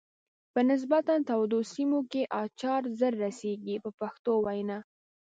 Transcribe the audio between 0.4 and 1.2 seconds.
په نسبتا